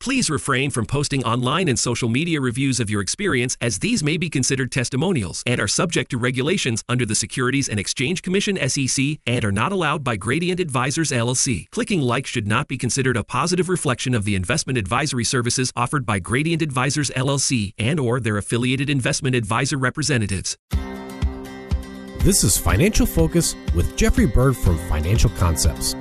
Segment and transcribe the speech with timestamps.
[0.00, 4.16] Please refrain from posting online and social media reviews of your experience as these may
[4.16, 9.18] be considered testimonials and are subject to regulations under the Securities and Exchange Commission SEC
[9.26, 11.68] and are not allowed by Gradient Advisors LLC.
[11.70, 16.06] Clicking like should not be considered a positive reflection of the investment advisory services offered
[16.06, 20.56] by Gradient Advisors LLC and or their affiliated investment advisor representatives.
[22.20, 25.92] This is Financial Focus with Jeffrey Bird from Financial Concepts.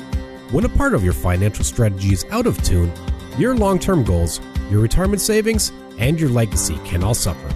[0.52, 2.94] When a part of your financial strategy is out of tune,
[3.38, 7.50] your long term goals, your retirement savings, and your legacy can all suffer.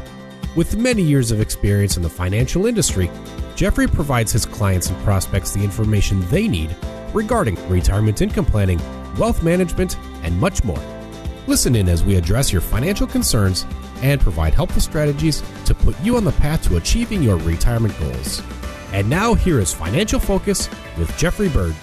[0.56, 3.10] With many years of experience in the financial industry,
[3.56, 6.76] Jeffrey provides his clients and prospects the information they need
[7.14, 8.80] regarding retirement income planning,
[9.18, 10.82] wealth management, and much more.
[11.48, 13.66] Listen in as we address your financial concerns
[14.02, 18.42] and provide helpful strategies to put you on the path to achieving your retirement goals.
[18.92, 21.76] And now, here is Financial Focus with Jeffrey Bird.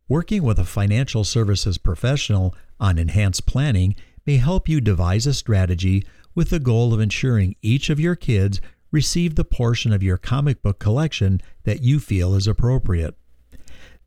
[0.10, 6.04] Working with a financial services professional on enhanced planning may help you devise a strategy
[6.34, 8.60] with the goal of ensuring each of your kids
[8.92, 13.16] receive the portion of your comic book collection that you feel is appropriate.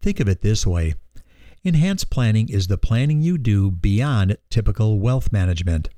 [0.00, 0.94] Think of it this way
[1.62, 5.88] enhanced planning is the planning you do beyond typical wealth management.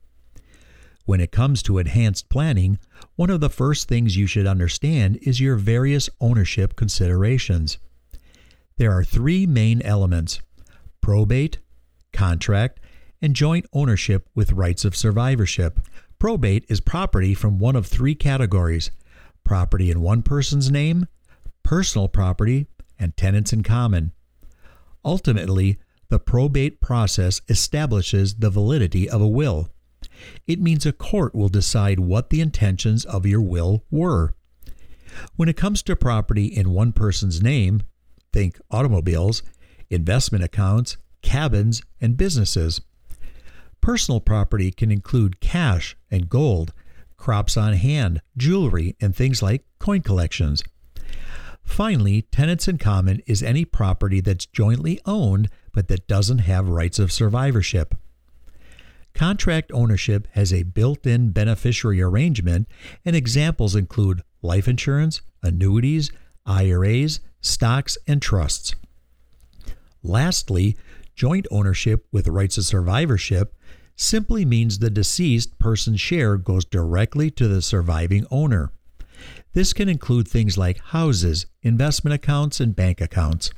[1.07, 2.79] When it comes to enhanced planning,
[3.17, 7.79] one of the first things you should understand is your various ownership considerations.
[8.77, 10.41] There are three main elements
[11.01, 11.59] probate,
[12.13, 12.81] contract,
[13.23, 15.81] and joint ownership with rights of survivorship.
[16.19, 18.91] Probate is property from one of three categories
[19.45, 21.07] property in one person's name,
[21.63, 22.67] personal property,
[22.99, 24.13] and tenants in common.
[25.05, 29.69] Ultimately, the probate process establishes the validity of a will.
[30.47, 34.35] It means a court will decide what the intentions of your will were.
[35.37, 37.83] When it comes to property in one person's name,
[38.35, 39.45] think automobiles,
[39.91, 42.81] investment accounts, cabins, and businesses.
[43.81, 46.73] Personal property can include cash and gold,
[47.17, 50.65] crops on hand, jewelry, and things like coin collections.
[51.63, 56.99] Finally, tenants in common is any property that's jointly owned but that doesn't have rights
[56.99, 57.95] of survivorship.
[59.15, 62.67] Contract ownership has a built in beneficiary arrangement,
[63.05, 66.11] and examples include life insurance, annuities,
[66.47, 68.75] IRAs, stocks, and trusts.
[70.03, 70.77] Lastly,
[71.15, 73.55] joint ownership with rights of survivorship
[73.97, 78.71] simply means the deceased person's share goes directly to the surviving owner.
[79.53, 83.51] This can include things like houses, investment accounts, and bank accounts.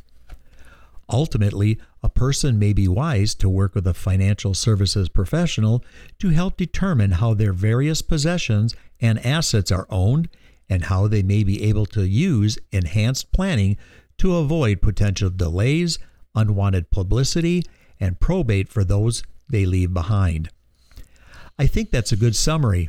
[1.08, 5.84] Ultimately, a person may be wise to work with a financial services professional
[6.18, 10.28] to help determine how their various possessions and assets are owned
[10.68, 13.76] and how they may be able to use enhanced planning
[14.18, 15.98] to avoid potential delays,
[16.34, 17.62] unwanted publicity,
[18.00, 20.50] and probate for those they leave behind.
[21.58, 22.88] I think that's a good summary.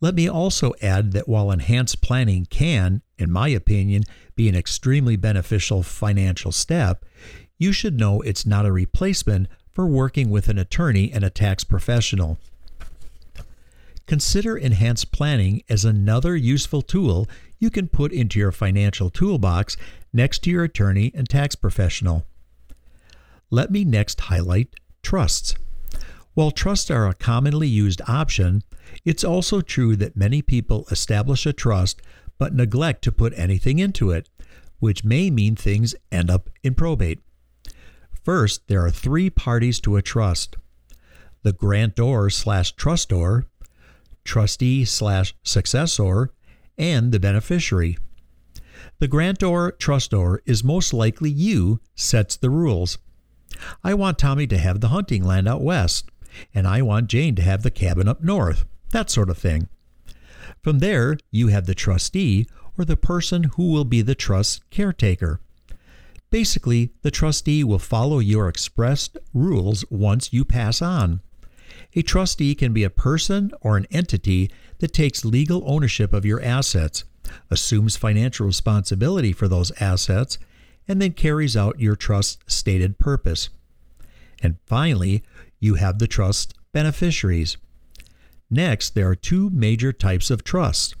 [0.00, 4.02] Let me also add that while enhanced planning can, in my opinion,
[4.34, 7.04] be an extremely beneficial financial step,
[7.58, 11.62] you should know it's not a replacement for working with an attorney and a tax
[11.62, 12.38] professional.
[14.06, 17.28] Consider enhanced planning as another useful tool
[17.58, 19.76] you can put into your financial toolbox
[20.12, 22.26] next to your attorney and tax professional.
[23.50, 25.54] Let me next highlight trusts.
[26.34, 28.62] While trusts are a commonly used option,
[29.04, 32.00] it's also true that many people establish a trust
[32.38, 34.28] but neglect to put anything into it,
[34.78, 37.20] which may mean things end up in probate.
[38.24, 40.56] First, there are three parties to a trust
[41.42, 43.46] the grantor slash trustor,
[44.24, 46.30] trustee slash successor,
[46.78, 47.98] and the beneficiary.
[48.98, 52.98] The grantor trustor is most likely you sets the rules.
[53.84, 56.10] I want Tommy to have the hunting land out west,
[56.54, 59.68] and I want Jane to have the cabin up north, that sort of thing.
[60.62, 62.46] From there, you have the trustee
[62.78, 65.40] or the person who will be the trust caretaker.
[66.30, 71.20] Basically, the trustee will follow your expressed rules once you pass on.
[71.94, 76.42] A trustee can be a person or an entity that takes legal ownership of your
[76.42, 77.04] assets,
[77.50, 80.38] assumes financial responsibility for those assets,
[80.88, 83.48] and then carries out your trust's stated purpose.
[84.42, 85.22] And finally,
[85.60, 87.56] you have the trust beneficiaries.
[88.50, 90.94] Next, there are two major types of trusts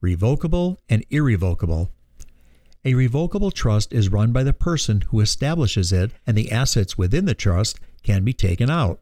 [0.00, 1.90] revocable and irrevocable.
[2.84, 7.24] A revocable trust is run by the person who establishes it, and the assets within
[7.24, 9.00] the trust can be taken out.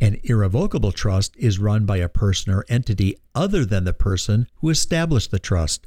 [0.00, 4.70] An irrevocable trust is run by a person or entity other than the person who
[4.70, 5.86] established the trust.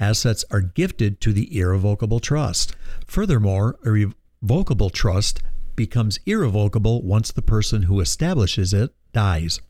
[0.00, 2.74] Assets are gifted to the irrevocable trust.
[3.06, 3.90] Furthermore, a
[4.42, 5.40] revocable trust
[5.74, 9.60] becomes irrevocable once the person who establishes it dies.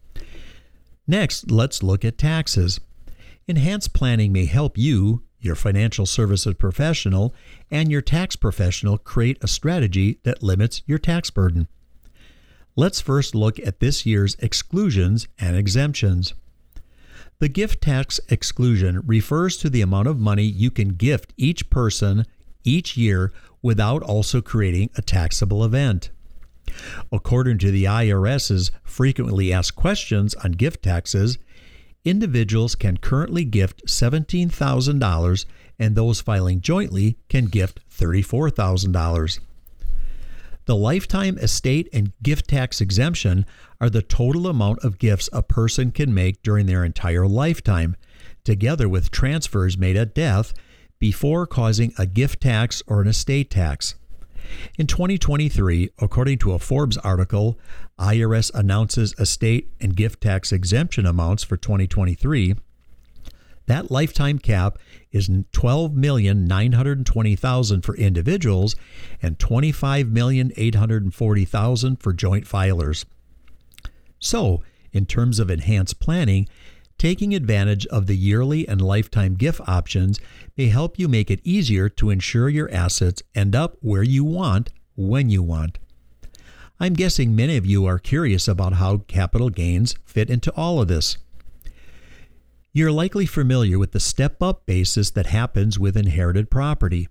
[1.07, 2.81] Next, let's look at taxes.
[3.49, 7.35] Enhanced planning may help you, your financial services professional,
[7.71, 11.69] and your tax professional create a strategy that limits your tax burden.
[12.79, 16.35] Let's first look at this year's exclusions and exemptions.
[17.39, 22.27] The gift tax exclusion refers to the amount of money you can gift each person
[22.65, 23.33] each year
[23.63, 26.11] without also creating a taxable event.
[27.11, 31.39] According to the IRS's frequently asked questions on gift taxes,
[32.05, 35.47] individuals can currently gift $17,000
[35.79, 39.39] and those filing jointly can gift $34,000.
[40.67, 43.47] The lifetime estate and gift tax exemption
[43.81, 47.95] are the total amount of gifts a person can make during their entire lifetime,
[48.43, 50.53] together with transfers made at death
[50.99, 53.95] before causing a gift tax or an estate tax.
[54.77, 57.61] In 2023, according to a Forbes article,
[58.01, 62.57] IRS announces estate and gift tax exemption amounts for 2023.
[63.67, 64.79] That lifetime cap
[65.11, 68.77] is 12,920,000 for individuals
[69.21, 73.05] and 25,840,000 for joint filers.
[74.19, 76.49] So, in terms of enhanced planning,
[76.97, 80.19] taking advantage of the yearly and lifetime gift options
[80.57, 84.71] may help you make it easier to ensure your assets end up where you want
[84.95, 85.79] when you want.
[86.79, 90.87] I'm guessing many of you are curious about how capital gains fit into all of
[90.89, 91.17] this.
[92.77, 97.09] You're likely familiar with the step up basis that happens with inherited property.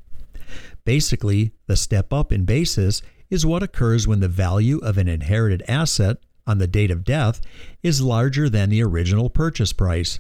[0.84, 3.02] Basically, the step up in basis
[3.32, 7.42] is what occurs when the value of an inherited asset on the date of death
[7.82, 10.20] is larger than the original purchase price.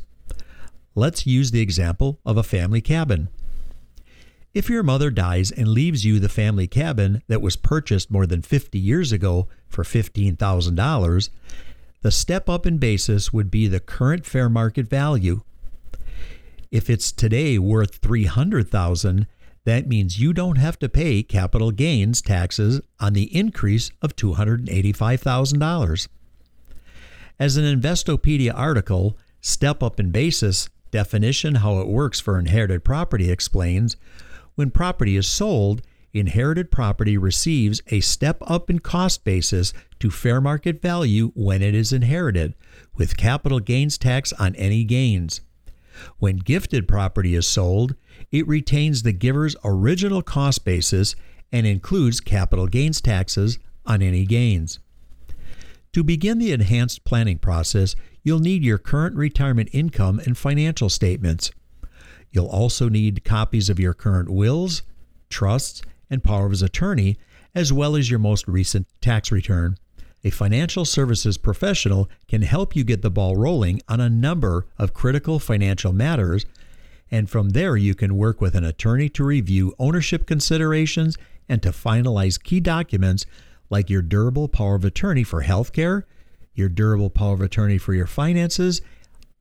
[0.95, 3.29] Let's use the example of a family cabin.
[4.55, 8.41] If your mother dies and leaves you the family cabin that was purchased more than
[8.41, 11.29] 50 years ago for $15,000,
[12.05, 15.41] the step up in basis would be the current fair market value.
[16.69, 19.25] If it's today worth 300,000,
[19.63, 26.07] that means you don't have to pay capital gains taxes on the increase of $285,000.
[27.39, 33.31] As an Investopedia article, Step Up in Basis definition how it works for inherited property
[33.31, 33.97] explains
[34.53, 35.81] when property is sold,
[36.15, 41.75] inherited property receives a step up in cost basis to fair market value when it
[41.75, 42.53] is inherited,
[42.95, 45.41] with capital gains tax on any gains.
[46.19, 47.95] When gifted property is sold,
[48.31, 51.15] it retains the giver's original cost basis
[51.51, 54.79] and includes capital gains taxes on any gains.
[55.93, 61.51] To begin the enhanced planning process, you'll need your current retirement income and financial statements.
[62.31, 64.81] You'll also need copies of your current wills,
[65.29, 67.17] trusts, and power of attorney,
[67.53, 69.77] as well as your most recent tax return.
[70.23, 74.93] A financial services professional can help you get the ball rolling on a number of
[74.93, 76.45] critical financial matters
[77.11, 81.69] and from there you can work with an attorney to review ownership considerations and to
[81.69, 83.25] finalize key documents
[83.69, 86.03] like your durable power of attorney for healthcare,
[86.53, 88.81] your durable power of attorney for your finances,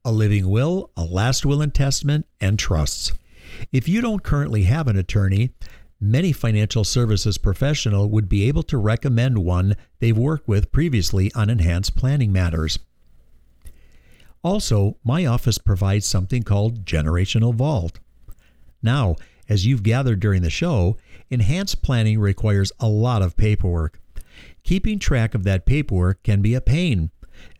[0.03, 3.13] a living will, a last will and testament, and trusts.
[3.71, 5.51] If you don't currently have an attorney,
[5.99, 11.49] many financial services professional would be able to recommend one they've worked with previously on
[11.49, 12.79] enhanced planning matters.
[14.43, 17.99] Also, my office provides something called Generational Vault.
[18.83, 19.15] Now,
[19.49, 20.97] as you've gathered during the show,
[21.29, 23.99] enhanced planning requires a lot of paperwork.
[24.63, 27.09] Keeping track of that paperwork can be a pain,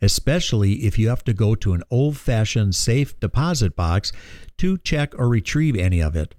[0.00, 4.12] especially if you have to go to an old fashioned safe deposit box
[4.58, 6.34] to check or retrieve any of it.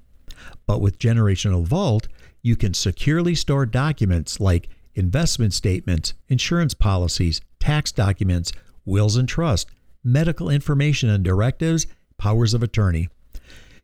[0.65, 2.07] But with Generational Vault,
[2.41, 8.51] you can securely store documents like investment statements, insurance policies, tax documents,
[8.85, 9.69] wills and trust,
[10.03, 13.09] medical information and directives, powers of attorney.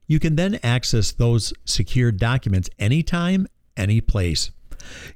[0.07, 4.51] You can then access those secured documents anytime, any place.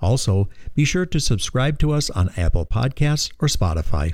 [0.00, 4.12] Also, be sure to subscribe to us on Apple Podcasts or Spotify.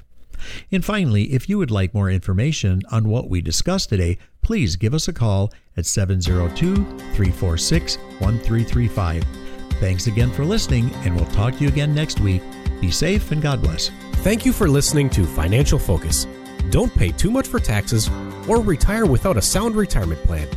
[0.71, 4.95] And finally, if you would like more information on what we discussed today, please give
[4.95, 9.48] us a call at 702 346 1335.
[9.81, 12.43] Thanks again for listening, and we'll talk to you again next week.
[12.81, 13.91] Be safe and God bless.
[14.19, 16.27] Thank you for listening to Financial Focus.
[16.71, 18.11] Don't pay too much for taxes
[18.49, 20.49] or retire without a sound retirement plan.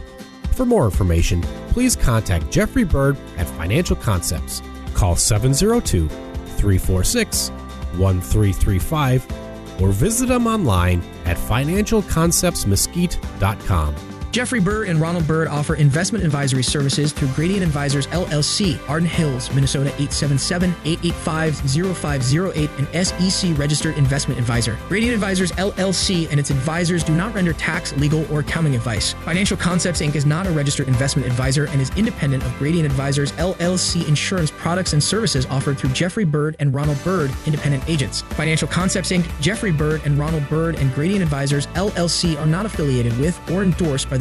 [0.54, 4.64] For more information, please contact Jeffrey Bird at Financial Concepts.
[4.94, 7.50] Call 702 346
[7.98, 9.28] 1335
[9.82, 14.21] or visit them online at financialconceptsmesquite.com.
[14.32, 19.54] Jeffrey Bird and Ronald Bird offer investment advisory services through Gradient Advisors LLC, Arden Hills,
[19.54, 24.78] Minnesota 877-885-0508, an SEC registered investment advisor.
[24.88, 29.12] Gradient Advisors LLC and its advisors do not render tax, legal, or accounting advice.
[29.26, 30.16] Financial Concepts Inc.
[30.16, 34.94] is not a registered investment advisor and is independent of Gradient Advisors LLC insurance products
[34.94, 38.22] and services offered through Jeffrey Bird and Ronald Bird, independent agents.
[38.22, 43.18] Financial Concepts Inc., Jeffrey Bird and Ronald Bird and Gradient Advisors LLC are not affiliated
[43.20, 44.21] with or endorsed by